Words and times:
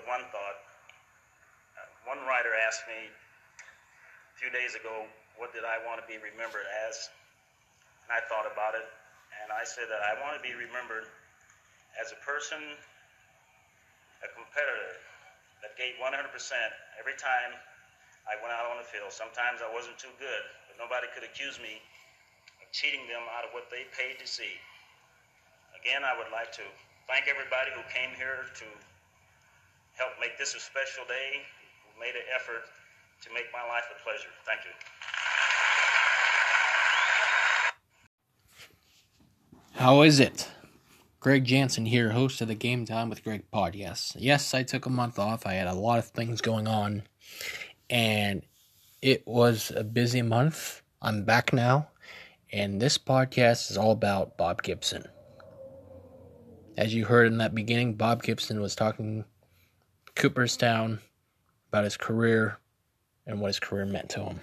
with 0.00 0.08
one 0.08 0.24
thought. 0.32 0.56
Uh, 1.76 1.84
one 2.08 2.24
writer 2.24 2.56
asked 2.56 2.88
me 2.88 3.12
a 3.12 4.36
few 4.40 4.48
days 4.48 4.72
ago, 4.72 5.04
what 5.36 5.52
did 5.52 5.68
I 5.68 5.76
want 5.84 6.00
to 6.00 6.06
be 6.08 6.16
remembered 6.16 6.64
as? 6.88 7.12
And 8.08 8.16
I 8.16 8.24
thought 8.32 8.48
about 8.48 8.72
it, 8.72 8.88
and 9.44 9.52
I 9.52 9.60
said 9.68 9.92
that 9.92 10.00
I 10.00 10.16
want 10.24 10.40
to 10.40 10.42
be 10.42 10.56
remembered 10.56 11.04
as 12.00 12.16
a 12.16 12.18
person, 12.24 12.64
a 14.24 14.28
competitor 14.32 14.96
that 15.60 15.76
gave 15.76 16.00
100% 16.00 16.08
every 16.96 17.16
time 17.20 17.52
I 18.24 18.40
went 18.40 18.56
out 18.56 18.72
on 18.72 18.80
the 18.80 18.88
field. 18.88 19.12
Sometimes 19.12 19.60
I 19.60 19.68
wasn't 19.68 20.00
too 20.00 20.12
good, 20.16 20.42
but 20.64 20.80
nobody 20.80 21.12
could 21.12 21.28
accuse 21.28 21.60
me 21.60 21.76
of 22.64 22.72
cheating 22.72 23.04
them 23.04 23.24
out 23.36 23.44
of 23.44 23.52
what 23.52 23.68
they 23.68 23.84
paid 23.92 24.16
to 24.16 24.24
see. 24.24 24.56
Again, 25.76 26.08
I 26.08 26.16
would 26.16 26.32
like 26.32 26.56
to 26.56 26.64
thank 27.04 27.28
everybody 27.28 27.68
who 27.76 27.84
came 27.92 28.16
here 28.16 28.48
to 28.64 28.68
help 30.00 30.12
make 30.18 30.38
this 30.38 30.54
a 30.54 30.60
special 30.60 31.04
day, 31.06 31.42
who 31.84 32.00
made 32.00 32.14
an 32.16 32.24
effort 32.34 32.64
to 33.20 33.28
make 33.34 33.44
my 33.52 33.60
life 33.68 33.84
a 33.92 34.02
pleasure. 34.02 34.32
Thank 34.46 34.60
you. 34.64 34.70
How 39.72 40.00
is 40.00 40.18
it? 40.18 40.50
Greg 41.20 41.44
Jansen 41.44 41.84
here, 41.84 42.12
host 42.12 42.40
of 42.40 42.48
the 42.48 42.54
Game 42.54 42.86
Time 42.86 43.10
with 43.10 43.22
Greg 43.22 43.44
podcast. 43.52 43.74
Yes, 43.74 44.16
Yes, 44.18 44.54
I 44.54 44.62
took 44.62 44.86
a 44.86 44.90
month 44.90 45.18
off. 45.18 45.44
I 45.44 45.52
had 45.52 45.66
a 45.66 45.74
lot 45.74 45.98
of 45.98 46.06
things 46.06 46.40
going 46.40 46.66
on, 46.66 47.02
and 47.90 48.40
it 49.02 49.26
was 49.26 49.70
a 49.76 49.84
busy 49.84 50.22
month. 50.22 50.80
I'm 51.02 51.24
back 51.24 51.52
now, 51.52 51.88
and 52.50 52.80
this 52.80 52.96
podcast 52.96 53.70
is 53.70 53.76
all 53.76 53.90
about 53.90 54.38
Bob 54.38 54.62
Gibson. 54.62 55.04
As 56.78 56.94
you 56.94 57.04
heard 57.04 57.26
in 57.26 57.36
that 57.36 57.54
beginning, 57.54 57.94
Bob 57.94 58.22
Gibson 58.22 58.62
was 58.62 58.74
talking 58.74 59.26
Cooperstown 60.20 61.00
about 61.70 61.84
his 61.84 61.96
career 61.96 62.58
and 63.26 63.40
what 63.40 63.46
his 63.46 63.58
career 63.58 63.86
meant 63.86 64.10
to 64.10 64.22
him. 64.22 64.40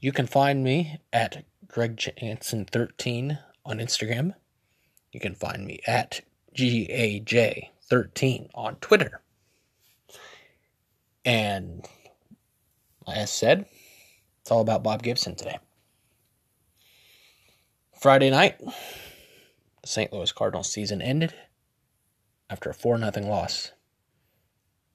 You 0.00 0.10
can 0.10 0.26
find 0.26 0.64
me 0.64 0.98
at 1.12 1.44
Greg 1.68 1.96
Jansen13 1.96 3.38
on 3.64 3.78
Instagram. 3.78 4.34
You 5.12 5.20
can 5.20 5.36
find 5.36 5.64
me 5.64 5.78
at 5.86 6.22
GAJ13 6.58 8.50
on 8.52 8.74
Twitter. 8.80 9.20
And 11.24 11.86
as 13.06 13.30
said, 13.30 13.66
it's 14.40 14.50
all 14.50 14.62
about 14.62 14.82
Bob 14.82 15.04
Gibson 15.04 15.36
today. 15.36 15.60
Friday 17.96 18.30
night, 18.30 18.58
the 18.58 18.72
St. 19.86 20.12
Louis 20.12 20.32
Cardinals 20.32 20.68
season 20.72 21.00
ended 21.00 21.32
after 22.50 22.68
a 22.68 22.74
4 22.74 22.98
0 22.98 23.10
loss 23.26 23.72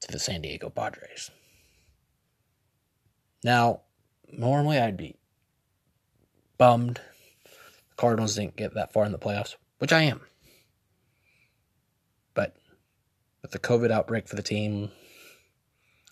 to 0.02 0.12
the 0.12 0.20
San 0.20 0.42
Diego 0.42 0.70
Padres. 0.70 1.32
Now, 3.44 3.82
normally 4.32 4.78
I'd 4.78 4.98
be 4.98 5.16
bummed 6.58 7.00
the 7.96 7.96
Cardinals 7.96 8.36
didn't 8.36 8.56
get 8.56 8.74
that 8.74 8.92
far 8.92 9.06
in 9.06 9.12
the 9.12 9.18
playoffs, 9.18 9.56
which 9.80 9.94
I 9.94 10.02
am. 10.02 10.22
But 12.34 12.56
with 13.42 13.52
the 13.52 13.60
COVID 13.60 13.92
outbreak 13.92 14.28
for 14.28 14.36
the 14.36 14.42
team, 14.42 14.92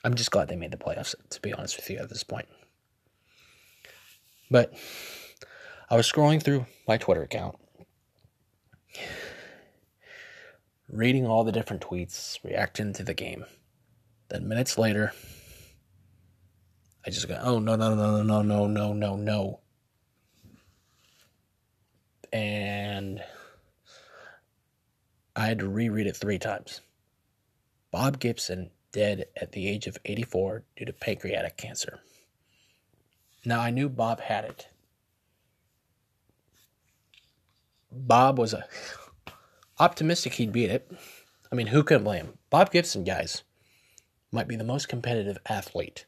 I'm 0.03 0.16
just 0.16 0.31
glad 0.31 0.47
they 0.47 0.55
made 0.55 0.72
the 0.72 0.78
playoffs, 0.78 1.16
to 1.30 1.41
be 1.41 1.53
honest 1.53 1.78
with 1.78 1.89
you, 1.89 1.97
at 1.97 2.09
this 2.09 2.23
point. 2.23 2.47
But 4.50 4.73
I 5.89 5.95
was 5.95 6.09
scrolling 6.09 6.41
through 6.41 6.66
my 6.88 6.97
Twitter 6.97 7.23
account, 7.23 7.57
reading 10.94 11.25
all 11.25 11.44
the 11.44 11.52
different 11.52 11.81
tweets, 11.81 12.38
reacting 12.44 12.94
to 12.94 13.03
the 13.03 13.13
game. 13.13 13.45
Then 14.30 14.47
minutes 14.47 14.77
later, 14.77 15.13
I 17.05 17.09
just 17.09 17.27
go, 17.27 17.39
oh, 17.41 17.59
no, 17.59 17.75
no, 17.75 17.95
no, 17.95 18.22
no, 18.22 18.41
no, 18.41 18.67
no, 18.67 18.67
no, 18.67 18.94
no. 18.94 19.16
no. 19.16 19.59
And 22.31 23.22
I 25.35 25.45
had 25.45 25.59
to 25.59 25.67
reread 25.67 26.07
it 26.07 26.16
three 26.16 26.40
times. 26.40 26.81
Bob 27.91 28.19
Gibson 28.19 28.72
dead 28.91 29.25
at 29.40 29.51
the 29.51 29.67
age 29.67 29.88
of 29.88 29.97
84 30.06 30.63
due 30.75 30.85
to 30.85 30.94
pancreatic 30.94 31.57
cancer. 31.57 32.00
Now, 33.46 33.59
I 33.59 33.72
knew 33.72 33.90
Bob 33.90 34.19
had 34.22 34.46
it. 34.46 34.67
Bob 37.91 38.40
was 38.40 38.53
a 38.53 38.66
optimistic 39.83 40.35
he'd 40.35 40.53
beat 40.53 40.69
it. 40.69 40.89
I 41.51 41.55
mean, 41.55 41.67
who 41.67 41.83
can 41.83 42.05
blame? 42.05 42.38
Bob 42.49 42.71
Gibson, 42.71 43.03
guys, 43.03 43.44
might 44.31 44.47
be 44.47 44.55
the 44.55 44.63
most 44.63 44.88
competitive 44.88 45.38
athlete 45.45 46.05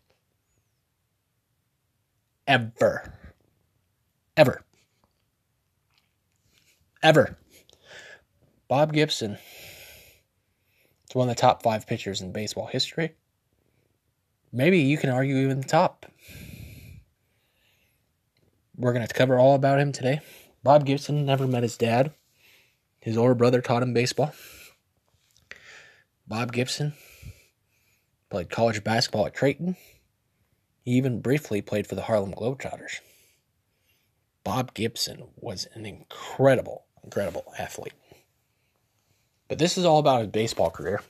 ever. 2.48 3.14
Ever. 4.38 4.64
Ever. 7.04 7.38
Bob 8.70 8.94
Gibson 8.94 9.34
is 9.34 11.16
one 11.16 11.30
of 11.30 11.36
the 11.36 11.42
top 11.42 11.62
five 11.62 11.86
pitchers 11.86 12.22
in 12.22 12.32
baseball 12.32 12.68
history. 12.68 13.14
Maybe 14.54 14.80
you 14.80 14.98
can 14.98 15.10
argue 15.10 15.36
even 15.36 15.60
the 15.60 15.68
top. 15.68 16.06
We're 18.78 18.94
going 18.94 19.06
to 19.06 19.14
cover 19.14 19.38
all 19.38 19.56
about 19.56 19.82
him 19.82 19.92
today. 19.92 20.22
Bob 20.64 20.86
Gibson 20.86 21.26
never 21.26 21.46
met 21.46 21.64
his 21.64 21.78
dad. 21.78 22.14
His 23.06 23.18
older 23.18 23.36
brother 23.36 23.62
taught 23.62 23.84
him 23.84 23.94
baseball. 23.94 24.34
Bob 26.28 26.52
Gibson 26.52 26.94
played 28.32 28.50
college 28.50 28.84
basketball 28.84 29.28
at 29.28 29.36
Creighton. 29.36 29.76
He 30.84 30.94
even 30.94 31.22
briefly 31.22 31.62
played 31.62 31.86
for 31.86 31.94
the 31.94 32.02
Harlem 32.02 32.34
Globetrotters. 32.34 33.02
Bob 34.44 34.74
Gibson 34.74 35.26
was 35.36 35.68
an 35.76 35.86
incredible, 35.86 36.86
incredible 37.04 37.54
athlete. 37.60 37.94
But 39.48 39.60
this 39.60 39.78
is 39.78 39.86
all 39.86 40.00
about 40.00 40.22
his 40.22 40.32
baseball 40.32 40.72
career. 40.72 41.04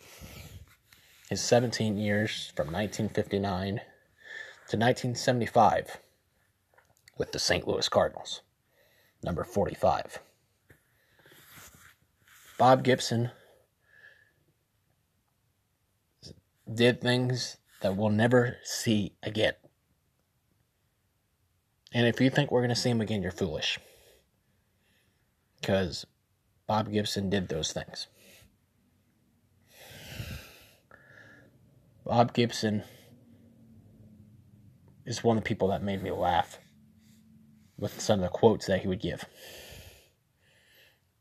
His 1.29 1.39
17 1.39 1.97
years 1.97 2.51
from 2.57 2.73
1959 2.73 3.75
to 4.67 4.77
1975 4.77 6.01
with 7.17 7.31
the 7.31 7.39
St. 7.39 7.65
Louis 7.65 7.87
Cardinals, 7.87 8.41
number 9.23 9.45
45. 9.45 10.19
Bob 12.57 12.83
Gibson 12.83 13.31
did 16.73 17.01
things 17.01 17.57
that 17.81 17.95
we'll 17.95 18.09
never 18.09 18.57
see 18.63 19.13
again. 19.21 19.53
And 21.93 22.07
if 22.07 22.19
you 22.19 22.29
think 22.29 22.51
we're 22.51 22.61
going 22.61 22.69
to 22.69 22.75
see 22.75 22.89
him 22.89 23.01
again, 23.01 23.21
you're 23.21 23.31
foolish. 23.31 23.79
Because 25.59 26.05
Bob 26.67 26.91
Gibson 26.91 27.29
did 27.29 27.47
those 27.47 27.71
things. 27.71 28.07
Bob 32.05 32.33
Gibson 32.33 32.83
is 35.05 35.23
one 35.23 35.37
of 35.37 35.43
the 35.43 35.47
people 35.47 35.69
that 35.69 35.83
made 35.83 36.03
me 36.03 36.11
laugh 36.11 36.59
with 37.77 37.99
some 37.99 38.19
of 38.19 38.23
the 38.23 38.29
quotes 38.29 38.67
that 38.67 38.81
he 38.81 38.87
would 38.87 39.01
give. 39.01 39.25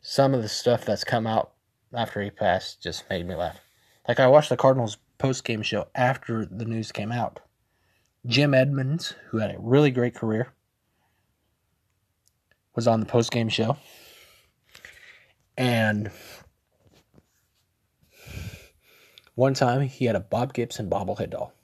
Some 0.06 0.34
of 0.34 0.42
the 0.42 0.50
stuff 0.50 0.84
that's 0.84 1.03
come 1.03 1.26
out 1.26 1.54
after 1.94 2.20
he 2.20 2.28
passed 2.28 2.82
just 2.82 3.09
made 3.09 3.26
me 3.26 3.34
laugh. 3.34 3.59
Like 4.06 4.20
I 4.20 4.26
watched 4.26 4.50
the 4.50 4.56
Cardinals 4.56 4.98
post 5.16 5.44
game 5.44 5.62
show 5.62 5.87
after 5.94 6.44
the 6.44 6.66
news 6.66 6.92
came 6.92 7.10
out. 7.10 7.41
Jim 8.26 8.53
Edmonds, 8.53 9.15
who 9.28 9.38
had 9.38 9.54
a 9.54 9.59
really 9.59 9.91
great 9.91 10.15
career, 10.15 10.53
was 12.75 12.87
on 12.87 13.00
the 13.00 13.06
post 13.06 13.32
game 13.32 13.48
show. 13.48 13.78
And 15.56 16.10
one 19.36 19.54
time 19.54 19.89
he 19.89 20.04
had 20.04 20.16
a 20.16 20.21
Bob 20.21 20.53
Gibson 20.53 20.91
bobblehead 20.91 21.30
doll. 21.30 21.54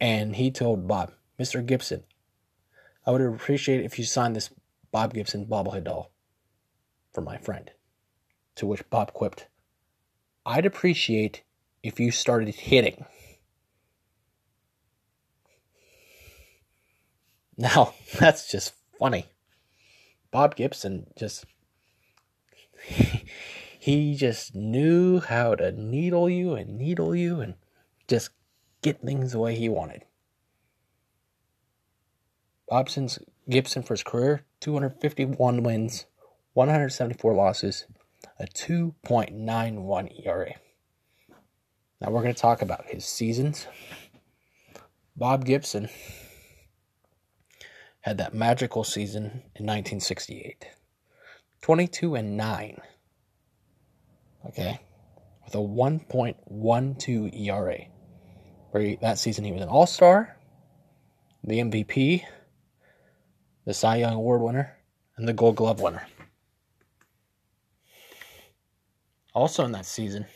And 0.00 0.36
he 0.36 0.52
told 0.52 0.86
Bob, 0.86 1.10
Mr. 1.36 1.66
Gibson, 1.66 2.04
I 3.04 3.10
would 3.10 3.20
appreciate 3.22 3.84
if 3.84 3.98
you 3.98 4.04
signed 4.04 4.36
this 4.36 4.50
Bob 4.92 5.14
Gibson 5.14 5.46
bobblehead 5.46 5.82
doll 5.82 6.11
for 7.12 7.20
my 7.20 7.38
friend. 7.38 7.70
To 8.56 8.66
which 8.66 8.88
Bob 8.90 9.12
quipped, 9.12 9.46
I'd 10.44 10.66
appreciate 10.66 11.42
if 11.82 11.98
you 11.98 12.10
started 12.10 12.54
hitting. 12.54 13.04
Now, 17.56 17.94
that's 18.18 18.50
just 18.50 18.74
funny. 18.98 19.26
Bob 20.30 20.56
Gibson 20.56 21.06
just 21.16 21.44
he 23.78 24.14
just 24.14 24.54
knew 24.54 25.20
how 25.20 25.54
to 25.54 25.72
needle 25.72 26.28
you 26.28 26.54
and 26.54 26.78
needle 26.78 27.14
you 27.14 27.40
and 27.40 27.54
just 28.08 28.30
get 28.80 29.00
things 29.00 29.32
the 29.32 29.38
way 29.38 29.54
he 29.54 29.68
wanted. 29.68 30.04
Bobson's 32.68 33.18
Gibson 33.48 33.82
for 33.82 33.94
his 33.94 34.02
career, 34.02 34.42
251 34.60 35.62
wins, 35.62 36.06
174 36.54 37.34
losses, 37.34 37.86
a 38.38 38.46
2.91 38.46 40.26
ERA. 40.26 40.54
Now 42.00 42.10
we're 42.10 42.22
going 42.22 42.34
to 42.34 42.40
talk 42.40 42.62
about 42.62 42.86
his 42.86 43.04
seasons. 43.04 43.66
Bob 45.16 45.44
Gibson 45.44 45.88
had 48.00 48.18
that 48.18 48.34
magical 48.34 48.84
season 48.84 49.24
in 49.54 49.66
1968. 49.66 50.66
22 51.62 52.16
and 52.16 52.36
9. 52.36 52.80
Okay. 54.48 54.80
With 55.44 55.54
a 55.54 55.58
1.12 55.58 57.40
ERA. 57.40 57.78
Where 58.70 58.82
he, 58.82 58.98
that 59.00 59.18
season 59.18 59.44
he 59.44 59.52
was 59.52 59.62
an 59.62 59.68
All 59.68 59.86
Star, 59.86 60.36
the 61.44 61.60
MVP, 61.60 62.24
the 63.64 63.74
Cy 63.74 63.96
Young 63.96 64.14
Award 64.14 64.40
winner, 64.42 64.76
and 65.16 65.28
the 65.28 65.32
Gold 65.32 65.56
Glove 65.56 65.80
winner. 65.80 66.06
Also 69.34 69.64
in 69.64 69.72
that 69.72 69.86
season, 69.86 70.26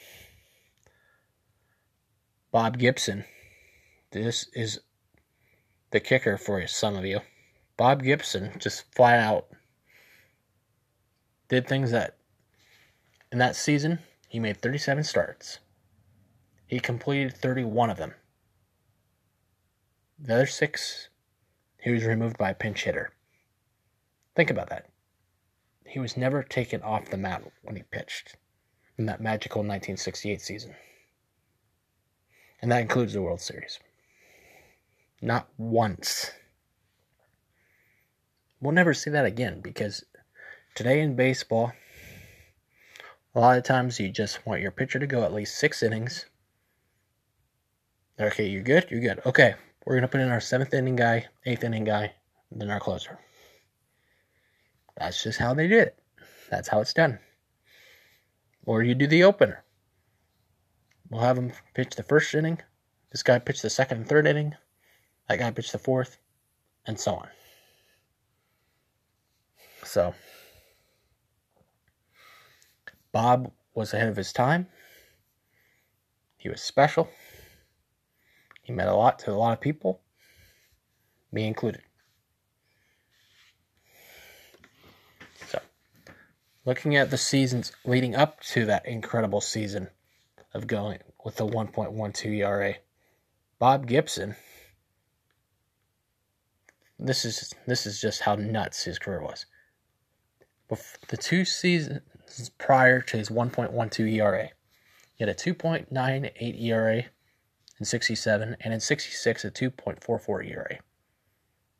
Bob 2.50 2.78
Gibson. 2.78 3.24
This 4.12 4.48
is 4.54 4.80
the 5.90 6.00
kicker 6.00 6.38
for 6.38 6.66
some 6.66 6.96
of 6.96 7.04
you. 7.04 7.20
Bob 7.76 8.02
Gibson 8.02 8.52
just 8.58 8.94
flat 8.94 9.18
out 9.18 9.48
did 11.48 11.68
things 11.68 11.90
that 11.90 12.16
in 13.30 13.38
that 13.38 13.56
season 13.56 13.98
he 14.28 14.40
made 14.40 14.56
37 14.56 15.04
starts. 15.04 15.58
He 16.66 16.80
completed 16.80 17.36
31 17.36 17.90
of 17.90 17.98
them. 17.98 18.14
The 20.18 20.34
other 20.34 20.46
six, 20.46 21.10
he 21.78 21.90
was 21.90 22.04
removed 22.04 22.38
by 22.38 22.50
a 22.50 22.54
pinch 22.54 22.84
hitter. 22.84 23.12
Think 24.34 24.50
about 24.50 24.70
that. 24.70 24.88
He 25.84 25.98
was 25.98 26.16
never 26.16 26.42
taken 26.42 26.80
off 26.82 27.10
the 27.10 27.18
mound 27.18 27.50
when 27.62 27.76
he 27.76 27.82
pitched 27.82 28.36
in 28.98 29.06
that 29.06 29.20
magical 29.20 29.60
1968 29.60 30.40
season. 30.40 30.74
And 32.62 32.72
that 32.72 32.80
includes 32.80 33.12
the 33.12 33.22
World 33.22 33.40
Series. 33.40 33.78
Not 35.20 35.48
once. 35.58 36.32
We'll 38.60 38.72
never 38.72 38.94
see 38.94 39.10
that 39.10 39.26
again 39.26 39.60
because 39.60 40.04
today 40.74 41.00
in 41.00 41.14
baseball, 41.14 41.72
a 43.34 43.40
lot 43.40 43.58
of 43.58 43.64
times 43.64 44.00
you 44.00 44.08
just 44.08 44.46
want 44.46 44.62
your 44.62 44.70
pitcher 44.70 44.98
to 44.98 45.06
go 45.06 45.22
at 45.22 45.34
least 45.34 45.58
six 45.58 45.82
innings. 45.82 46.26
Okay, 48.18 48.48
you're 48.48 48.62
good? 48.62 48.86
You're 48.90 49.00
good. 49.00 49.20
Okay, 49.26 49.54
we're 49.84 49.94
going 49.94 50.02
to 50.02 50.08
put 50.08 50.22
in 50.22 50.30
our 50.30 50.40
seventh 50.40 50.72
inning 50.72 50.96
guy, 50.96 51.26
eighth 51.44 51.64
inning 51.64 51.84
guy, 51.84 52.14
then 52.50 52.70
our 52.70 52.80
closer. 52.80 53.18
That's 54.96 55.22
just 55.22 55.38
how 55.38 55.52
they 55.52 55.68
did 55.68 55.88
it. 55.88 55.98
That's 56.50 56.68
how 56.68 56.80
it's 56.80 56.94
done. 56.94 57.18
Or 58.66 58.82
you 58.82 58.94
do 58.94 59.06
the 59.06 59.22
opener. 59.22 59.64
We'll 61.08 61.22
have 61.22 61.38
him 61.38 61.52
pitch 61.72 61.94
the 61.94 62.02
first 62.02 62.34
inning. 62.34 62.58
This 63.12 63.22
guy 63.22 63.38
pitch 63.38 63.62
the 63.62 63.70
second 63.70 63.98
and 63.98 64.08
third 64.08 64.26
inning. 64.26 64.54
That 65.28 65.38
guy 65.38 65.50
pitch 65.52 65.72
the 65.72 65.78
fourth, 65.78 66.18
and 66.84 66.98
so 66.98 67.14
on. 67.14 67.28
So, 69.84 70.14
Bob 73.12 73.52
was 73.74 73.94
ahead 73.94 74.08
of 74.08 74.16
his 74.16 74.32
time. 74.32 74.66
He 76.36 76.48
was 76.48 76.60
special. 76.60 77.08
He 78.62 78.72
meant 78.72 78.90
a 78.90 78.94
lot 78.94 79.20
to 79.20 79.30
a 79.30 79.34
lot 79.34 79.52
of 79.52 79.60
people, 79.60 80.00
me 81.30 81.46
included. 81.46 81.82
Looking 86.66 86.96
at 86.96 87.10
the 87.10 87.16
seasons 87.16 87.72
leading 87.84 88.14
up 88.14 88.40
to 88.40 88.66
that 88.66 88.84
incredible 88.84 89.40
season 89.40 89.88
of 90.52 90.66
going 90.66 90.98
with 91.24 91.36
the 91.36 91.46
1.12 91.46 92.26
ERA, 92.26 92.74
Bob 93.58 93.86
Gibson. 93.86 94.34
This 96.98 97.24
is 97.24 97.54
this 97.66 97.86
is 97.86 98.00
just 98.00 98.22
how 98.22 98.34
nuts 98.34 98.84
his 98.84 98.98
career 98.98 99.22
was. 99.22 99.46
The 101.08 101.16
two 101.16 101.44
seasons 101.44 102.50
prior 102.58 103.00
to 103.02 103.16
his 103.16 103.28
1.12 103.28 104.12
ERA, 104.14 104.48
he 105.14 105.24
had 105.24 105.28
a 105.28 105.34
2.98 105.34 106.60
ERA 106.60 107.04
in 107.78 107.84
67, 107.84 108.56
and 108.58 108.74
in 108.74 108.80
66, 108.80 109.44
a 109.44 109.50
2.44 109.50 110.50
ERA. 110.50 110.78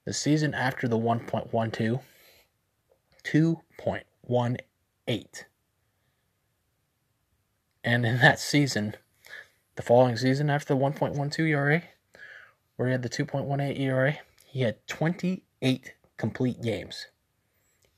The 0.04 0.12
season 0.12 0.54
after 0.54 0.86
the 0.86 0.98
1.12, 0.98 2.00
2.18. 3.24 4.58
And 7.86 8.04
in 8.04 8.18
that 8.18 8.40
season, 8.40 8.96
the 9.76 9.82
following 9.82 10.16
season 10.16 10.50
after 10.50 10.74
the 10.74 10.80
1.12 10.80 11.38
ERA, 11.38 11.82
where 12.74 12.88
he 12.88 12.92
had 12.92 13.02
the 13.02 13.08
2.18 13.08 13.78
ERA, 13.78 14.18
he 14.44 14.62
had 14.62 14.84
28 14.88 15.94
complete 16.16 16.60
games. 16.60 17.06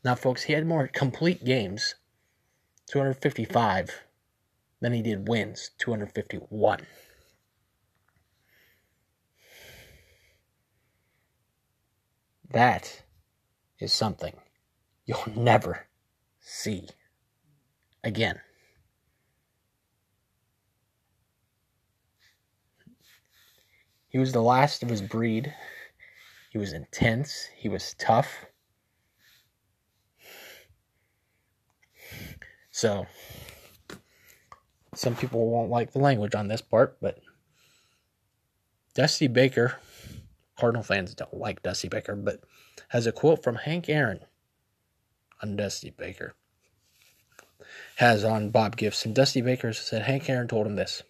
Now, 0.04 0.14
folks, 0.14 0.42
he 0.42 0.52
had 0.52 0.66
more 0.66 0.86
complete 0.88 1.44
games, 1.44 1.94
255, 2.86 4.02
than 4.80 4.92
he 4.92 5.02
did 5.02 5.26
wins, 5.26 5.70
251. 5.78 6.80
That 12.50 13.02
is 13.78 13.92
something 13.92 14.34
you'll 15.06 15.24
never 15.36 15.86
see 16.40 16.88
again. 18.04 18.40
He 24.08 24.18
was 24.18 24.32
the 24.32 24.42
last 24.42 24.82
of 24.82 24.88
his 24.88 25.02
breed. 25.02 25.54
He 26.50 26.58
was 26.58 26.72
intense. 26.72 27.48
He 27.56 27.68
was 27.68 27.94
tough. 27.98 28.46
So, 32.70 33.06
some 34.94 35.14
people 35.14 35.50
won't 35.50 35.70
like 35.70 35.92
the 35.92 35.98
language 35.98 36.34
on 36.34 36.48
this 36.48 36.62
part, 36.62 36.96
but 37.00 37.18
Dusty 38.94 39.28
Baker 39.28 39.78
Cardinal 40.58 40.82
fans 40.82 41.14
don't 41.14 41.34
like 41.34 41.62
Dusty 41.62 41.88
Baker, 41.88 42.16
but 42.16 42.42
has 42.88 43.06
a 43.06 43.12
quote 43.12 43.44
from 43.44 43.54
Hank 43.54 43.88
Aaron 43.88 44.20
on 45.40 45.54
Dusty 45.54 45.90
Baker. 45.90 46.34
Has 47.96 48.24
on 48.24 48.50
Bob 48.50 48.76
Gibson. 48.76 49.12
Dusty 49.12 49.40
Baker 49.40 49.72
said 49.72 50.02
Hank 50.02 50.28
Aaron 50.28 50.48
told 50.48 50.66
him 50.66 50.76
this. 50.76 51.02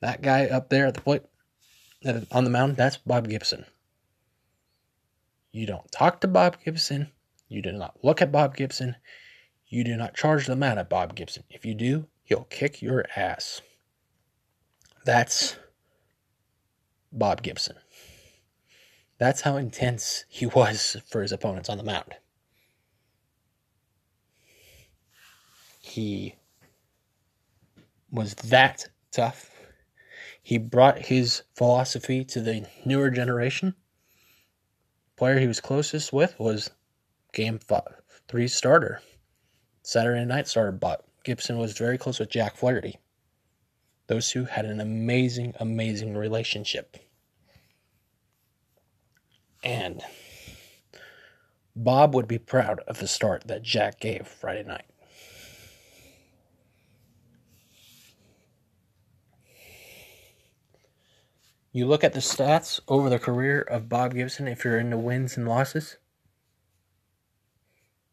That 0.00 0.22
guy 0.22 0.46
up 0.46 0.68
there 0.68 0.86
at 0.86 0.94
the 0.94 1.00
plate, 1.00 1.22
on 2.32 2.44
the 2.44 2.50
mound, 2.50 2.76
that's 2.76 2.96
Bob 2.96 3.28
Gibson. 3.28 3.64
You 5.52 5.66
don't 5.66 5.90
talk 5.92 6.20
to 6.20 6.28
Bob 6.28 6.56
Gibson. 6.64 7.10
You 7.48 7.62
do 7.62 7.72
not 7.72 8.02
look 8.02 8.22
at 8.22 8.32
Bob 8.32 8.56
Gibson. 8.56 8.96
You 9.66 9.84
do 9.84 9.96
not 9.96 10.16
charge 10.16 10.46
the 10.46 10.56
man 10.56 10.78
at 10.78 10.88
Bob 10.88 11.14
Gibson. 11.14 11.44
If 11.50 11.64
you 11.64 11.74
do, 11.74 12.06
he'll 12.24 12.44
kick 12.44 12.82
your 12.82 13.04
ass. 13.14 13.62
That's 15.04 15.56
Bob 17.12 17.42
Gibson. 17.42 17.76
That's 19.18 19.42
how 19.42 19.56
intense 19.56 20.24
he 20.28 20.46
was 20.54 20.96
for 21.08 21.22
his 21.22 21.32
opponents 21.32 21.68
on 21.68 21.78
the 21.78 21.84
mound. 21.84 22.16
He 25.92 26.36
was 28.10 28.32
that 28.36 28.88
tough. 29.10 29.50
He 30.42 30.56
brought 30.56 30.98
his 30.98 31.42
philosophy 31.54 32.24
to 32.24 32.40
the 32.40 32.66
newer 32.86 33.10
generation. 33.10 33.74
Player 35.16 35.38
he 35.38 35.46
was 35.46 35.60
closest 35.60 36.10
with 36.10 36.34
was 36.38 36.70
game 37.34 37.58
five, 37.58 38.00
three 38.26 38.48
starter, 38.48 39.02
Saturday 39.82 40.24
night 40.24 40.48
starter. 40.48 40.72
But 40.72 41.04
Gibson 41.24 41.58
was 41.58 41.76
very 41.76 41.98
close 41.98 42.18
with 42.18 42.30
Jack 42.30 42.56
Flaherty. 42.56 42.98
Those 44.06 44.30
two 44.30 44.46
had 44.46 44.64
an 44.64 44.80
amazing, 44.80 45.52
amazing 45.60 46.16
relationship. 46.16 46.96
And 49.62 50.00
Bob 51.76 52.14
would 52.14 52.28
be 52.28 52.38
proud 52.38 52.80
of 52.88 52.98
the 52.98 53.08
start 53.08 53.46
that 53.48 53.62
Jack 53.62 54.00
gave 54.00 54.26
Friday 54.26 54.62
night. 54.62 54.86
You 61.74 61.86
look 61.86 62.04
at 62.04 62.12
the 62.12 62.20
stats 62.20 62.80
over 62.86 63.08
the 63.08 63.18
career 63.18 63.62
of 63.62 63.88
Bob 63.88 64.12
Gibson 64.14 64.46
if 64.46 64.62
you're 64.62 64.78
into 64.78 64.98
wins 64.98 65.38
and 65.38 65.48
losses. 65.48 65.96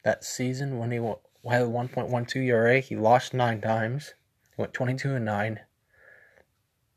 That 0.06 0.24
season 0.24 0.78
when 0.78 0.92
he 0.92 0.98
had 0.98 1.64
a 1.64 1.66
1.12 1.66 2.36
ERA, 2.38 2.80
he 2.80 2.96
lost 2.96 3.34
nine 3.34 3.60
times. 3.60 4.14
He 4.56 4.62
went 4.62 4.74
22 4.74 5.16
and 5.16 5.26
9. 5.26 5.60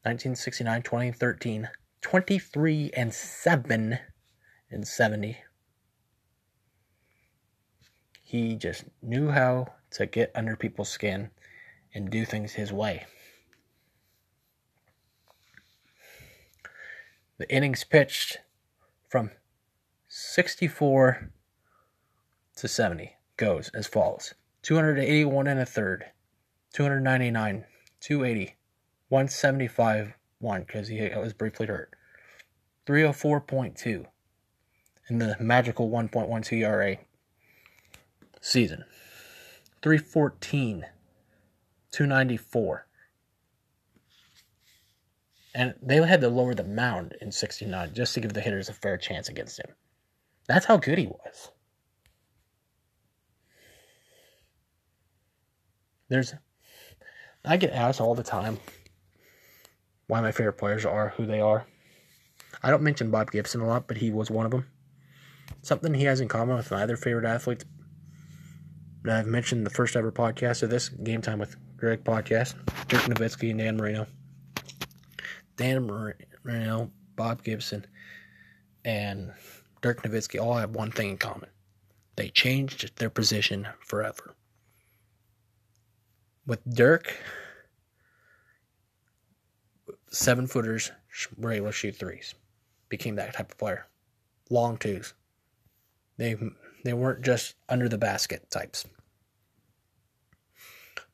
1969, 0.04 0.82
2013, 0.82 1.68
23 2.00 2.90
and 2.96 3.12
7 3.12 3.98
in 4.70 4.84
70. 4.84 5.38
He 8.22 8.54
just 8.54 8.84
knew 9.02 9.30
how 9.30 9.74
to 9.90 10.06
get 10.06 10.30
under 10.36 10.54
people's 10.54 10.90
skin 10.90 11.30
and 11.92 12.08
do 12.08 12.24
things 12.24 12.52
his 12.52 12.72
way. 12.72 13.06
The 17.42 17.52
innings 17.52 17.82
pitched 17.82 18.38
from 19.08 19.32
64 20.06 21.32
to 22.54 22.68
70 22.68 23.16
goes 23.36 23.68
as 23.70 23.88
follows 23.88 24.34
281 24.62 25.48
and 25.48 25.58
a 25.58 25.66
third, 25.66 26.04
299, 26.72 27.64
280, 27.98 28.56
175, 29.08 30.14
1 30.38 30.60
because 30.60 30.86
he 30.86 31.00
was 31.16 31.32
briefly 31.32 31.66
hurt, 31.66 31.92
304.2 32.86 34.06
in 35.08 35.18
the 35.18 35.36
magical 35.40 35.90
1.12 35.90 36.52
ERA 36.52 36.96
season, 38.40 38.84
314, 39.82 40.86
294. 41.90 42.86
And 45.54 45.74
they 45.82 45.96
had 45.96 46.20
to 46.22 46.28
lower 46.28 46.54
the 46.54 46.64
mound 46.64 47.14
in 47.20 47.30
69 47.30 47.92
just 47.92 48.14
to 48.14 48.20
give 48.20 48.32
the 48.32 48.40
hitters 48.40 48.68
a 48.68 48.72
fair 48.72 48.96
chance 48.96 49.28
against 49.28 49.58
him. 49.58 49.74
That's 50.48 50.66
how 50.66 50.78
good 50.78 50.98
he 50.98 51.06
was. 51.06 51.50
There's, 56.08 56.34
I 57.44 57.56
get 57.56 57.72
asked 57.72 58.00
all 58.00 58.14
the 58.14 58.22
time 58.22 58.58
why 60.06 60.20
my 60.20 60.32
favorite 60.32 60.54
players 60.54 60.84
are 60.84 61.10
who 61.16 61.26
they 61.26 61.40
are. 61.40 61.66
I 62.62 62.70
don't 62.70 62.82
mention 62.82 63.10
Bob 63.10 63.30
Gibson 63.30 63.60
a 63.60 63.66
lot, 63.66 63.88
but 63.88 63.96
he 63.96 64.10
was 64.10 64.30
one 64.30 64.44
of 64.44 64.52
them. 64.52 64.66
Something 65.62 65.94
he 65.94 66.04
has 66.04 66.20
in 66.20 66.28
common 66.28 66.56
with 66.56 66.70
my 66.70 66.82
other 66.82 66.96
favorite 66.96 67.24
athletes 67.24 67.64
that 69.04 69.18
I've 69.18 69.26
mentioned 69.26 69.66
the 69.66 69.70
first 69.70 69.96
ever 69.96 70.12
podcast 70.12 70.62
of 70.62 70.70
this 70.70 70.88
Game 70.88 71.22
Time 71.22 71.38
with 71.38 71.56
Greg 71.76 72.04
podcast, 72.04 72.54
Dirk 72.88 73.02
Nowitzki 73.02 73.50
and 73.50 73.58
Dan 73.58 73.76
Marino. 73.76 74.06
Dan 75.56 75.86
Marino, 75.86 76.90
Bob 77.16 77.42
Gibson, 77.42 77.86
and 78.84 79.32
Dirk 79.80 80.02
Nowitzki 80.02 80.40
all 80.40 80.54
have 80.54 80.70
one 80.70 80.90
thing 80.90 81.10
in 81.10 81.18
common. 81.18 81.50
They 82.16 82.28
changed 82.28 82.96
their 82.98 83.10
position 83.10 83.68
forever. 83.80 84.34
With 86.46 86.64
Dirk, 86.74 87.14
seven 90.10 90.46
footers 90.46 90.90
were 91.36 91.52
able 91.52 91.68
to 91.68 91.72
shoot 91.72 91.96
threes. 91.96 92.34
Became 92.88 93.16
that 93.16 93.34
type 93.34 93.52
of 93.52 93.58
player. 93.58 93.86
Long 94.50 94.76
twos. 94.76 95.14
They 96.18 96.36
they 96.84 96.92
weren't 96.92 97.24
just 97.24 97.54
under 97.68 97.88
the 97.88 97.98
basket 97.98 98.50
types. 98.50 98.84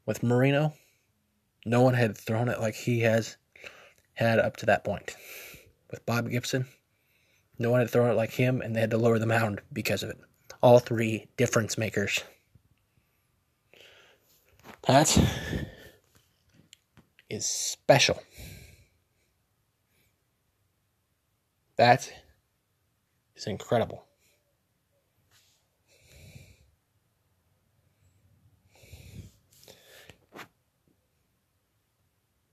With 0.07 0.23
Marino, 0.23 0.73
no 1.67 1.83
one 1.83 1.95
had 1.95 2.17
thrown 2.17 2.49
it 2.49 2.61
like 2.61 2.75
he 2.75 3.01
has 3.01 3.37
had 4.19 4.41
up 4.41 4.57
to 4.57 4.67
that 4.67 4.85
point. 4.85 5.17
With 5.93 6.05
Bob 6.05 6.29
Gibson, 6.29 6.67
no 7.57 7.71
one 7.71 7.79
had 7.81 7.89
thrown 7.89 8.11
it 8.11 8.15
like 8.15 8.33
him, 8.33 8.61
and 8.61 8.75
they 8.75 8.81
had 8.81 8.91
to 8.91 8.99
lower 8.99 9.19
the 9.21 9.27
mound 9.27 9.61
because 9.73 10.03
of 10.03 10.11
it. 10.11 10.19
All 10.61 10.81
three 10.81 11.29
difference 11.37 11.79
makers. 11.79 12.25
That 14.89 15.17
is 17.31 17.47
special. 17.47 18.21
That 21.77 22.13
is 23.37 23.47
incredible. 23.47 24.05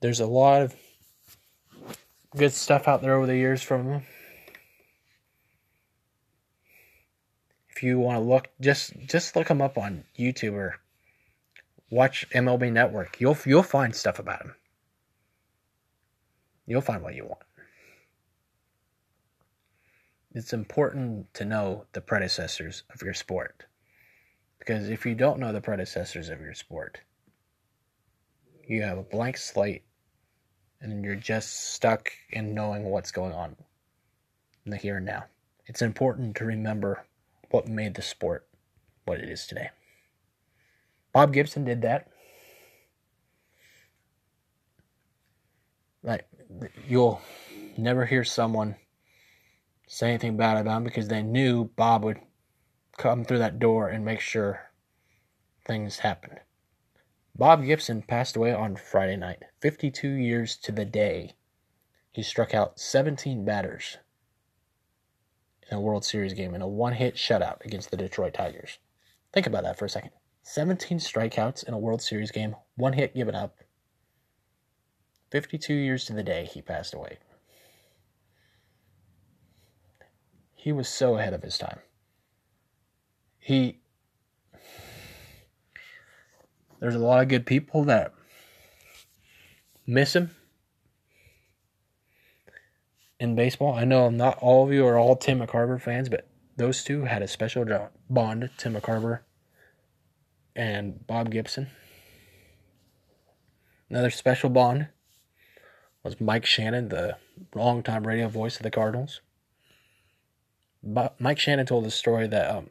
There's 0.00 0.20
a 0.20 0.26
lot 0.26 0.62
of 0.62 0.76
good 2.36 2.52
stuff 2.52 2.86
out 2.86 3.02
there 3.02 3.16
over 3.16 3.26
the 3.26 3.36
years 3.36 3.62
from 3.62 3.86
them. 3.86 4.02
If 7.70 7.82
you 7.82 7.98
want 7.98 8.16
to 8.16 8.20
look, 8.20 8.48
just 8.60 8.94
just 9.06 9.36
look 9.36 9.48
them 9.48 9.60
up 9.60 9.76
on 9.76 10.04
YouTube 10.18 10.54
or 10.54 10.76
watch 11.90 12.28
MLB 12.30 12.72
Network. 12.72 13.20
You'll 13.20 13.36
you'll 13.44 13.62
find 13.62 13.94
stuff 13.94 14.18
about 14.18 14.40
them. 14.40 14.54
You'll 16.66 16.80
find 16.80 17.02
what 17.02 17.14
you 17.14 17.24
want. 17.24 17.42
It's 20.32 20.52
important 20.52 21.32
to 21.34 21.44
know 21.44 21.86
the 21.92 22.00
predecessors 22.00 22.82
of 22.94 23.02
your 23.02 23.14
sport. 23.14 23.64
Because 24.58 24.90
if 24.90 25.06
you 25.06 25.14
don't 25.14 25.38
know 25.38 25.52
the 25.52 25.60
predecessors 25.60 26.28
of 26.28 26.40
your 26.40 26.54
sport, 26.54 27.00
you 28.66 28.82
have 28.82 28.98
a 28.98 29.02
blank 29.02 29.36
slate 29.36 29.84
and 30.80 31.04
you're 31.04 31.14
just 31.14 31.72
stuck 31.74 32.10
in 32.30 32.54
knowing 32.54 32.84
what's 32.84 33.12
going 33.12 33.32
on 33.32 33.56
in 34.64 34.70
the 34.70 34.76
here 34.76 34.96
and 34.96 35.06
now. 35.06 35.24
It's 35.66 35.82
important 35.82 36.36
to 36.36 36.44
remember 36.44 37.04
what 37.50 37.68
made 37.68 37.94
the 37.94 38.02
sport 38.02 38.46
what 39.04 39.20
it 39.20 39.28
is 39.28 39.46
today. 39.46 39.70
Bob 41.12 41.32
Gibson 41.32 41.64
did 41.64 41.82
that. 41.82 42.08
Like 46.02 46.26
you'll 46.88 47.20
never 47.76 48.04
hear 48.04 48.24
someone 48.24 48.76
say 49.86 50.08
anything 50.08 50.36
bad 50.36 50.58
about 50.58 50.78
him 50.78 50.84
because 50.84 51.08
they 51.08 51.22
knew 51.22 51.64
Bob 51.64 52.04
would 52.04 52.20
come 52.98 53.24
through 53.24 53.38
that 53.38 53.58
door 53.58 53.88
and 53.88 54.04
make 54.04 54.20
sure 54.20 54.60
things 55.64 55.98
happened. 55.98 56.40
Bob 57.38 57.66
Gibson 57.66 58.00
passed 58.00 58.34
away 58.34 58.54
on 58.54 58.76
Friday 58.76 59.16
night, 59.16 59.42
52 59.60 60.08
years 60.08 60.56
to 60.56 60.72
the 60.72 60.86
day. 60.86 61.34
He 62.10 62.22
struck 62.22 62.54
out 62.54 62.80
17 62.80 63.44
batters 63.44 63.98
in 65.70 65.76
a 65.76 65.80
World 65.80 66.02
Series 66.02 66.32
game 66.32 66.54
in 66.54 66.62
a 66.62 66.68
one 66.68 66.94
hit 66.94 67.16
shutout 67.16 67.62
against 67.62 67.90
the 67.90 67.96
Detroit 67.98 68.32
Tigers. 68.32 68.78
Think 69.34 69.46
about 69.46 69.64
that 69.64 69.78
for 69.78 69.84
a 69.84 69.90
second. 69.90 70.12
17 70.44 70.98
strikeouts 70.98 71.62
in 71.62 71.74
a 71.74 71.78
World 71.78 72.00
Series 72.00 72.30
game, 72.30 72.56
one 72.74 72.94
hit 72.94 73.14
given 73.14 73.34
up. 73.34 73.58
52 75.30 75.74
years 75.74 76.06
to 76.06 76.14
the 76.14 76.22
day 76.22 76.46
he 76.46 76.62
passed 76.62 76.94
away. 76.94 77.18
He 80.54 80.72
was 80.72 80.88
so 80.88 81.18
ahead 81.18 81.34
of 81.34 81.42
his 81.42 81.58
time. 81.58 81.80
He 83.38 83.82
there's 86.80 86.94
a 86.94 86.98
lot 86.98 87.22
of 87.22 87.28
good 87.28 87.46
people 87.46 87.84
that 87.84 88.12
miss 89.86 90.14
him 90.14 90.30
in 93.18 93.34
baseball. 93.34 93.74
I 93.74 93.84
know 93.84 94.10
not 94.10 94.38
all 94.38 94.64
of 94.64 94.72
you 94.72 94.86
are 94.86 94.98
all 94.98 95.16
Tim 95.16 95.40
McCarver 95.40 95.80
fans, 95.80 96.08
but 96.08 96.28
those 96.56 96.84
two 96.84 97.04
had 97.04 97.22
a 97.22 97.28
special 97.28 97.64
bond, 98.10 98.50
Tim 98.56 98.74
McCarver 98.74 99.20
and 100.54 101.06
Bob 101.06 101.30
Gibson. 101.30 101.68
Another 103.88 104.10
special 104.10 104.50
bond 104.50 104.88
was 106.02 106.20
Mike 106.20 106.46
Shannon, 106.46 106.88
the 106.88 107.16
longtime 107.54 108.06
radio 108.06 108.28
voice 108.28 108.56
of 108.56 108.62
the 108.62 108.70
Cardinals. 108.70 109.20
But 110.82 111.20
Mike 111.20 111.38
Shannon 111.38 111.66
told 111.66 111.84
the 111.84 111.90
story 111.90 112.26
that 112.28 112.50
um, 112.50 112.70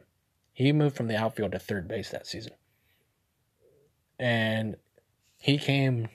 he 0.54 0.72
moved 0.72 0.96
from 0.96 1.08
the 1.08 1.18
outfield 1.18 1.52
to 1.52 1.60
third 1.60 1.88
base 1.88 2.10
that 2.10 2.28
season 2.28 2.54
and 4.20 4.76
he 5.38 5.58
came 5.58 6.10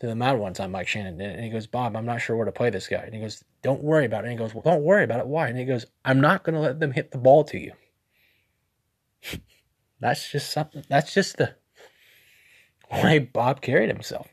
to 0.00 0.06
the 0.06 0.14
mound 0.14 0.40
one 0.40 0.54
time, 0.54 0.70
Mike 0.70 0.88
Shannon 0.88 1.20
and 1.20 1.42
he 1.42 1.50
goes, 1.50 1.66
Bob, 1.66 1.96
I'm 1.96 2.06
not 2.06 2.20
sure 2.20 2.36
where 2.36 2.46
to 2.46 2.52
play 2.52 2.70
this 2.70 2.86
guy. 2.86 2.98
And 2.98 3.14
he 3.14 3.20
goes, 3.20 3.42
Don't 3.62 3.82
worry 3.82 4.06
about 4.06 4.24
it. 4.24 4.28
And 4.28 4.32
he 4.32 4.38
goes, 4.38 4.54
Well, 4.54 4.62
don't 4.62 4.82
worry 4.82 5.04
about 5.04 5.20
it. 5.20 5.26
Why? 5.26 5.48
And 5.48 5.58
he 5.58 5.64
goes, 5.64 5.86
I'm 6.04 6.20
not 6.20 6.44
going 6.44 6.54
to 6.54 6.60
let 6.60 6.80
them 6.80 6.92
hit 6.92 7.10
the 7.10 7.18
ball 7.18 7.44
to 7.44 7.58
you. 7.58 7.72
that's 10.00 10.30
just 10.30 10.52
something, 10.52 10.84
that's 10.88 11.12
just 11.12 11.36
the 11.38 11.54
way 13.02 13.18
Bob 13.18 13.60
carried 13.60 13.88
himself. 13.88 14.28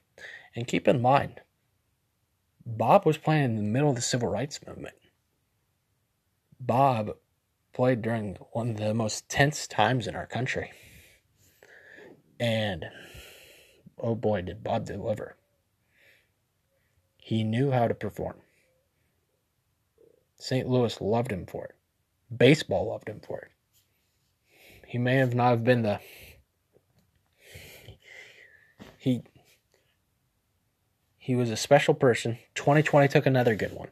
And 0.55 0.67
keep 0.67 0.87
in 0.87 1.01
mind, 1.01 1.41
Bob 2.65 3.05
was 3.05 3.17
playing 3.17 3.43
in 3.45 3.55
the 3.55 3.61
middle 3.61 3.89
of 3.89 3.95
the 3.95 4.01
civil 4.01 4.29
rights 4.29 4.59
movement. 4.65 4.95
Bob 6.59 7.11
played 7.73 8.01
during 8.01 8.37
one 8.53 8.71
of 8.71 8.77
the 8.77 8.93
most 8.93 9.27
tense 9.29 9.67
times 9.67 10.07
in 10.07 10.15
our 10.15 10.25
country. 10.25 10.71
And 12.39 12.85
oh 13.97 14.15
boy, 14.15 14.41
did 14.41 14.63
Bob 14.63 14.85
deliver. 14.85 15.35
He 17.17 17.43
knew 17.43 17.71
how 17.71 17.87
to 17.87 17.93
perform. 17.93 18.35
St. 20.37 20.67
Louis 20.67 20.99
loved 21.01 21.31
him 21.31 21.45
for 21.45 21.65
it. 21.65 21.75
Baseball 22.35 22.89
loved 22.89 23.09
him 23.09 23.21
for 23.25 23.39
it. 23.39 23.51
He 24.87 24.97
may 24.97 25.15
have 25.15 25.33
not 25.33 25.49
have 25.49 25.63
been 25.63 25.81
the 25.81 25.99
he 28.97 29.23
he 31.17 31.35
was 31.35 31.49
a 31.49 31.57
special 31.57 31.93
person. 31.93 32.37
2020 32.55 33.07
took 33.07 33.25
another 33.25 33.55
good 33.55 33.73
one. 33.73 33.89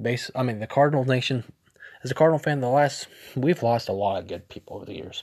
Base 0.00 0.30
I 0.34 0.42
mean 0.42 0.60
the 0.60 0.66
Cardinal 0.66 1.04
Nation 1.04 1.44
as 2.02 2.10
a 2.10 2.14
Cardinal 2.14 2.38
fan, 2.38 2.60
the 2.60 2.68
last 2.68 3.06
we've 3.36 3.62
lost 3.62 3.88
a 3.88 3.92
lot 3.92 4.18
of 4.18 4.26
good 4.26 4.48
people 4.48 4.76
over 4.76 4.84
the 4.84 4.94
years. 4.94 5.22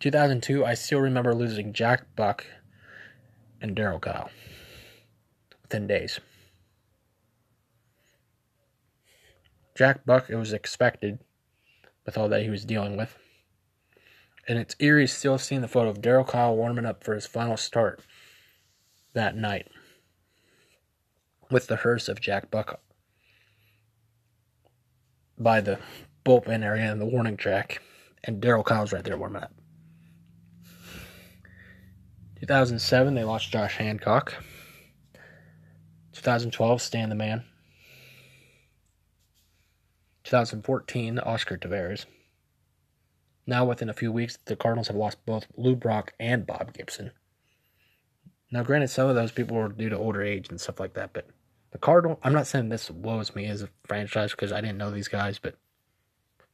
2002, 0.00 0.64
I 0.64 0.74
still 0.74 1.00
remember 1.00 1.34
losing 1.34 1.72
Jack 1.72 2.14
Buck 2.14 2.46
and 3.60 3.74
Darryl 3.74 4.00
Kile 4.00 4.30
within 5.62 5.86
days. 5.86 6.20
Jack 9.76 10.04
Buck, 10.04 10.28
it 10.28 10.36
was 10.36 10.52
expected 10.52 11.20
with 12.04 12.18
all 12.18 12.28
that 12.28 12.42
he 12.42 12.50
was 12.50 12.64
dealing 12.64 12.96
with. 12.96 13.16
And 14.46 14.58
it's 14.58 14.74
eerie 14.78 15.06
still 15.06 15.38
seeing 15.38 15.60
the 15.60 15.68
photo 15.68 15.90
of 15.90 16.00
Darryl 16.00 16.26
Kile 16.26 16.56
warming 16.56 16.86
up 16.86 17.04
for 17.04 17.14
his 17.14 17.26
final 17.26 17.56
start 17.56 18.00
that 19.12 19.36
night 19.36 19.68
with 21.50 21.66
the 21.66 21.76
hearse 21.76 22.08
of 22.08 22.20
Jack 22.20 22.50
Buck 22.50 22.80
by 25.38 25.60
the 25.60 25.78
bullpen 26.24 26.64
area 26.64 26.90
and 26.90 27.00
the 27.00 27.06
warning 27.06 27.36
track, 27.36 27.80
and 28.24 28.42
Darryl 28.42 28.66
Kile's 28.66 28.92
right 28.92 29.04
there 29.04 29.16
warming 29.16 29.42
up. 29.42 29.52
2007, 32.40 33.14
they 33.14 33.24
lost 33.24 33.50
Josh 33.50 33.76
Hancock. 33.76 34.34
2012, 36.12 36.82
Stan 36.82 37.08
the 37.08 37.14
Man. 37.14 37.44
2014, 40.24 41.18
Oscar 41.20 41.56
Taveras. 41.56 42.04
Now, 43.46 43.64
within 43.64 43.88
a 43.88 43.94
few 43.94 44.12
weeks, 44.12 44.38
the 44.44 44.56
Cardinals 44.56 44.88
have 44.88 44.96
lost 44.96 45.24
both 45.24 45.46
Lou 45.56 45.74
Brock 45.74 46.12
and 46.20 46.46
Bob 46.46 46.74
Gibson. 46.74 47.12
Now, 48.50 48.62
granted, 48.62 48.88
some 48.88 49.08
of 49.08 49.14
those 49.14 49.32
people 49.32 49.56
were 49.56 49.68
due 49.68 49.88
to 49.88 49.96
older 49.96 50.22
age 50.22 50.50
and 50.50 50.60
stuff 50.60 50.78
like 50.78 50.94
that, 50.94 51.12
but 51.12 51.26
the 51.70 51.78
Cardinal, 51.78 52.18
I'm 52.22 52.32
not 52.32 52.46
saying 52.46 52.68
this 52.68 52.90
woes 52.90 53.34
me 53.34 53.46
as 53.46 53.62
a 53.62 53.68
franchise 53.84 54.30
because 54.32 54.52
I 54.52 54.60
didn't 54.60 54.78
know 54.78 54.90
these 54.90 55.08
guys, 55.08 55.38
but 55.38 55.56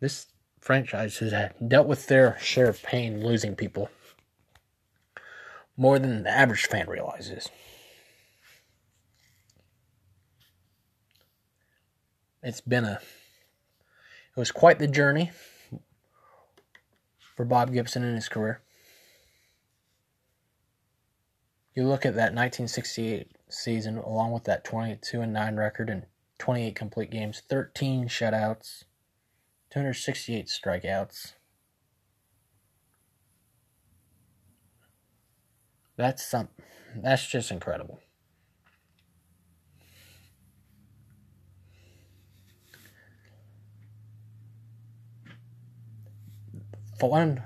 this 0.01 0.27
franchise 0.61 1.19
has 1.19 1.53
dealt 1.67 1.87
with 1.87 2.07
their 2.07 2.37
share 2.41 2.69
of 2.69 2.83
pain 2.83 3.25
losing 3.25 3.55
people 3.55 3.91
more 5.77 5.99
than 5.99 6.23
the 6.23 6.31
average 6.31 6.67
fan 6.67 6.89
realizes. 6.89 7.49
It's 12.43 12.61
been 12.61 12.85
a 12.85 13.01
it 14.37 14.41
was 14.41 14.51
quite 14.51 14.79
the 14.79 14.89
journey 14.89 15.31
for 17.37 17.45
Bob 17.45 17.73
Gibson 17.73 18.03
in 18.03 18.15
his 18.15 18.29
career. 18.29 18.61
You 21.75 21.85
look 21.85 22.05
at 22.05 22.15
that 22.15 22.35
1968 22.35 23.34
season, 23.49 23.99
along 23.99 24.33
with 24.33 24.45
that 24.45 24.65
22 24.65 25.21
and 25.21 25.33
9 25.33 25.57
record 25.57 25.91
and 25.91 26.07
28 26.39 26.75
complete 26.75 27.11
games, 27.11 27.43
13 27.49 28.09
shutouts, 28.09 28.85
268 29.71 30.47
strikeouts. 30.47 31.33
That's 35.97 36.25
some 36.25 36.49
that's 36.97 37.27
just 37.27 37.51
incredible. 37.51 38.01
For 46.99 47.11
one 47.11 47.43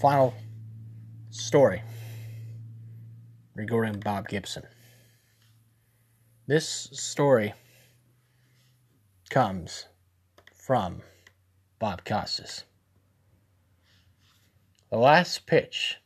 final 0.00 0.34
story 1.30 1.82
regarding 3.54 4.00
Bob 4.00 4.28
Gibson. 4.28 4.64
This 6.46 6.90
story 6.92 7.54
comes 9.30 9.86
from 10.54 11.00
Bob 11.78 12.04
Costas. 12.04 12.64
The 14.90 14.98
last 14.98 15.46
pitch 15.46 15.96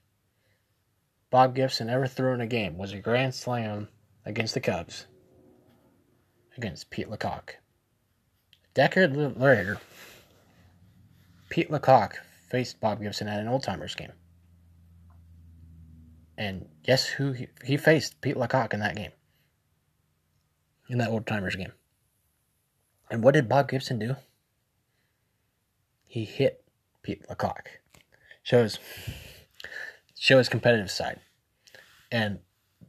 Bob 1.31 1.57
Gibson 1.57 1.91
ever 1.91 2.07
threw 2.07 2.35
in 2.35 2.41
a 2.41 2.47
game 2.47 2.79
was 2.79 2.93
a 2.93 3.01
grand 3.01 3.35
slam 3.35 3.89
against 4.25 4.55
the 4.55 4.61
Cubs 4.61 5.07
against 6.57 6.89
Pete 6.91 7.11
LaCock. 7.11 7.49
A 7.51 8.75
decade 8.75 9.17
later, 9.17 9.81
Pete 11.49 11.69
LaCock 11.69 12.13
faced 12.49 12.81
Bob 12.81 13.03
Gibson 13.03 13.27
at 13.27 13.41
an 13.41 13.49
old 13.49 13.65
timers 13.65 13.97
game. 13.97 14.13
And 16.37 16.69
guess 16.85 17.07
who 17.07 17.35
he, 17.65 17.77
faced? 17.77 18.21
Pete 18.21 18.37
LaCock 18.37 18.73
in 18.73 18.79
that 18.79 18.95
game 18.95 19.11
in 20.89 20.99
that 20.99 21.11
old 21.11 21.27
timers 21.27 21.57
game. 21.57 21.73
And 23.11 23.23
what 23.23 23.35
did 23.35 23.49
Bob 23.49 23.69
Gibson 23.69 23.99
do? 23.99 24.17
He 26.07 26.25
hit 26.25 26.65
Pete 27.03 27.27
LaCock. 27.29 27.67
Shows 28.43 28.79
show 30.19 30.39
his 30.39 30.49
competitive 30.49 30.91
side. 30.91 31.21
And 32.11 32.41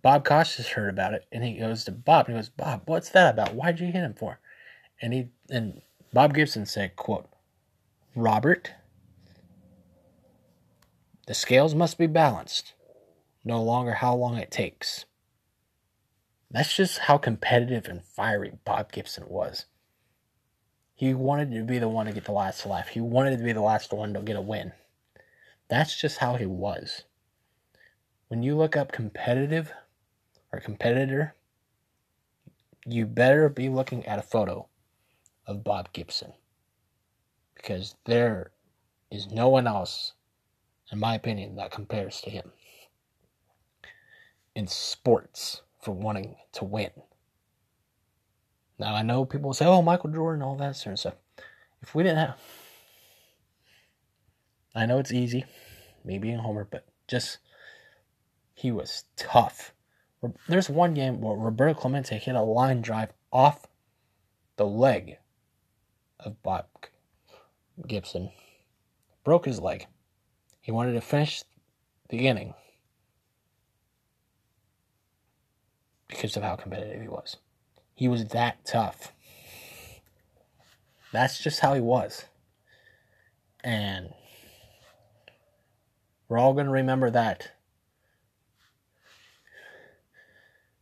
Bob 0.02 0.24
Costas 0.24 0.70
heard 0.70 0.90
about 0.90 1.14
it 1.14 1.26
and 1.32 1.44
he 1.44 1.58
goes 1.58 1.84
to 1.84 1.92
Bob 1.92 2.28
and 2.28 2.36
he 2.36 2.40
goes, 2.40 2.50
Bob, 2.50 2.84
what's 2.86 3.10
that 3.10 3.34
about? 3.34 3.54
Why'd 3.54 3.80
you 3.80 3.88
hit 3.88 3.96
him 3.96 4.14
for? 4.14 4.40
And 5.02 5.14
he 5.14 5.30
and 5.50 5.82
Bob 6.14 6.34
Gibson 6.34 6.66
said, 6.66 6.96
quote, 6.96 7.30
Robert, 8.16 8.72
the 11.28 11.34
scales 11.34 11.76
must 11.76 11.98
be 11.98 12.08
balanced, 12.08 12.74
no 13.44 13.62
longer 13.62 13.94
how 13.94 14.16
long 14.16 14.38
it 14.38 14.50
takes. 14.50 15.06
That's 16.52 16.76
just 16.76 17.00
how 17.00 17.18
competitive 17.18 17.88
and 17.88 18.04
fiery 18.04 18.54
Bob 18.66 18.92
Gibson 18.92 19.26
was. 19.28 19.66
He 20.96 21.14
wanted 21.14 21.52
to 21.52 21.64
be 21.64 21.78
the 21.78 21.88
one 21.88 22.08
to 22.08 22.12
get 22.12 22.26
the 22.26 22.32
last 22.32 22.66
laugh. 22.66 22.90
He 22.90 23.00
wanted 23.00 23.38
to 23.38 23.44
be 23.44 23.54
the 23.54 23.62
last 23.62 23.94
one 23.94 24.14
to 24.14 24.22
get 24.22 24.36
a 24.36 24.42
win. 24.42 24.74
That's 25.70 25.96
just 25.96 26.18
how 26.18 26.36
he 26.36 26.48
was. 26.48 27.04
When 28.28 28.42
you 28.42 28.58
look 28.58 28.76
up 28.76 28.92
competitive 28.92 29.72
or 30.52 30.60
competitor, 30.60 31.36
you 32.86 33.06
better 33.06 33.48
be 33.50 33.70
looking 33.70 34.06
at 34.08 34.20
a 34.20 34.24
photo 34.24 34.68
of 35.46 35.64
Bob 35.64 35.94
Gibson. 35.94 36.34
Because 37.56 37.96
there 38.06 38.52
is 39.12 39.32
no 39.32 39.50
one 39.50 39.68
else, 39.68 40.14
in 40.92 41.00
my 41.00 41.16
opinion, 41.16 41.56
that 41.58 41.72
compares 41.72 42.22
to 42.22 42.30
him 42.30 42.52
in 44.56 44.68
sports 44.68 45.62
for 45.80 45.92
wanting 45.92 46.36
to 46.54 46.66
win. 46.66 46.92
Now 48.78 48.96
I 48.96 49.02
know 49.02 49.26
people 49.26 49.54
say, 49.54 49.66
"Oh, 49.66 49.82
Michael 49.82 50.10
Jordan, 50.10 50.42
all 50.42 50.56
that 50.58 50.76
sort 50.76 50.94
of 50.94 51.00
stuff." 51.00 51.16
If 51.82 51.96
we 51.96 52.04
didn't 52.04 52.18
have, 52.20 52.40
I 54.76 54.86
know 54.86 55.00
it's 55.00 55.12
easy, 55.12 55.46
me 56.04 56.18
being 56.18 56.40
Homer, 56.40 56.68
but 56.70 56.86
just 57.08 57.40
he 58.54 58.72
was 58.72 59.06
tough. 59.16 59.74
There's 60.48 60.70
one 60.70 60.94
game 60.94 61.22
where 61.22 61.38
Roberto 61.38 61.80
Clemente 61.80 62.18
hit 62.18 62.36
a 62.36 62.42
line 62.42 62.82
drive 62.82 63.14
off 63.32 63.68
the 64.58 64.66
leg 64.66 65.18
of 66.20 66.42
Bob 66.44 66.66
Gibson, 67.88 68.32
broke 69.24 69.46
his 69.46 69.62
leg. 69.62 69.88
He 70.60 70.74
wanted 70.74 70.94
to 70.94 71.02
finish 71.02 71.44
the 72.10 72.28
inning 72.28 72.54
because 76.10 76.36
of 76.36 76.44
how 76.44 76.58
competitive 76.58 77.02
he 77.02 77.08
was. 77.08 77.38
He 77.96 78.10
was 78.10 78.26
that 78.28 78.66
tough. 78.66 79.14
That's 81.14 81.42
just 81.42 81.62
how 81.62 81.74
he 81.74 81.82
was. 81.82 82.26
And 83.64 84.14
we're 86.28 86.38
all 86.38 86.54
going 86.54 86.66
to 86.66 86.72
remember 86.72 87.10
that 87.10 87.52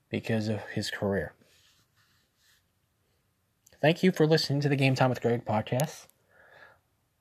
because 0.10 0.48
of 0.48 0.62
his 0.74 0.90
career. 0.90 1.34
Thank 3.82 4.02
you 4.04 4.12
for 4.12 4.26
listening 4.26 4.62
to 4.62 4.70
the 4.70 4.76
Game 4.76 4.96
Time 4.96 5.10
with 5.10 5.22
Greg 5.22 5.46
podcast. 5.46 6.08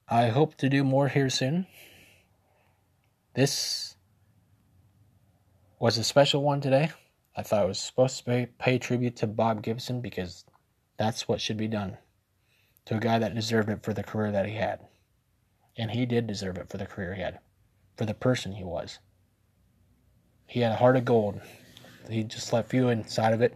I 0.08 0.28
hope 0.28 0.54
to 0.56 0.68
do 0.68 0.84
more 0.84 1.08
here 1.08 1.28
soon. 1.28 1.66
This 3.34 3.96
was 5.78 5.98
a 5.98 6.04
special 6.04 6.42
one 6.42 6.60
today. 6.60 6.90
I 7.36 7.42
thought 7.42 7.64
it 7.64 7.68
was 7.68 7.78
supposed 7.78 8.18
to 8.18 8.24
pay, 8.24 8.46
pay 8.58 8.78
tribute 8.78 9.16
to 9.16 9.26
Bob 9.26 9.62
Gibson 9.62 10.00
because 10.00 10.44
that's 10.96 11.28
what 11.28 11.40
should 11.40 11.58
be 11.58 11.68
done 11.68 11.98
to 12.86 12.96
a 12.96 13.00
guy 13.00 13.18
that 13.18 13.34
deserved 13.34 13.68
it 13.68 13.82
for 13.82 13.92
the 13.92 14.02
career 14.02 14.32
that 14.32 14.46
he 14.46 14.54
had. 14.54 14.80
And 15.76 15.90
he 15.90 16.06
did 16.06 16.26
deserve 16.26 16.56
it 16.56 16.70
for 16.70 16.78
the 16.78 16.86
career 16.86 17.14
he 17.14 17.20
had, 17.20 17.40
for 17.96 18.06
the 18.06 18.14
person 18.14 18.52
he 18.52 18.64
was. 18.64 18.98
He 20.46 20.60
had 20.60 20.72
a 20.72 20.76
heart 20.76 20.96
of 20.96 21.04
gold. 21.04 21.40
He 22.08 22.22
just 22.22 22.52
left 22.52 22.72
you 22.72 22.88
inside 22.88 23.34
of 23.34 23.42
it. 23.42 23.54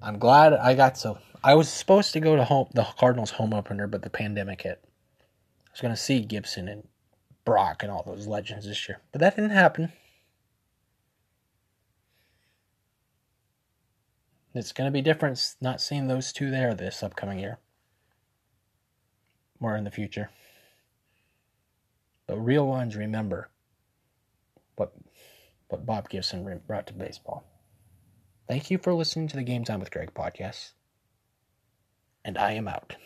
I'm 0.00 0.18
glad 0.18 0.52
I 0.52 0.74
got 0.74 0.96
so. 0.96 1.18
I 1.42 1.54
was 1.54 1.68
supposed 1.68 2.12
to 2.12 2.20
go 2.20 2.36
to 2.36 2.44
home, 2.44 2.68
the 2.74 2.84
Cardinals 2.84 3.32
home 3.32 3.52
opener, 3.52 3.88
but 3.88 4.02
the 4.02 4.10
pandemic 4.10 4.62
hit. 4.62 4.84
I 5.20 5.70
was 5.72 5.80
going 5.80 5.94
to 5.94 6.00
see 6.00 6.20
Gibson 6.20 6.68
and 6.68 6.86
Brock 7.44 7.82
and 7.82 7.90
all 7.90 8.04
those 8.04 8.26
legends 8.26 8.66
this 8.66 8.88
year, 8.88 9.00
but 9.10 9.20
that 9.20 9.34
didn't 9.34 9.50
happen. 9.50 9.92
It's 14.54 14.72
going 14.72 14.86
to 14.86 14.92
be 14.92 15.02
different 15.02 15.54
not 15.60 15.80
seeing 15.80 16.08
those 16.08 16.32
two 16.32 16.50
there 16.50 16.74
this 16.74 17.02
upcoming 17.02 17.38
year. 17.38 17.58
More 19.60 19.76
in 19.76 19.84
the 19.84 19.90
future. 19.90 20.30
But 22.26 22.38
real 22.38 22.66
ones 22.66 22.96
remember 22.96 23.50
what 24.76 24.92
what 25.68 25.86
Bob 25.86 26.08
Gibson 26.08 26.60
brought 26.66 26.86
to 26.86 26.94
baseball. 26.94 27.44
Thank 28.48 28.70
you 28.70 28.78
for 28.78 28.94
listening 28.94 29.28
to 29.28 29.36
the 29.36 29.42
Game 29.42 29.64
Time 29.64 29.80
with 29.80 29.90
Greg 29.90 30.14
podcast. 30.14 30.72
And 32.24 32.38
I 32.38 32.52
am 32.52 32.68
out. 32.68 32.96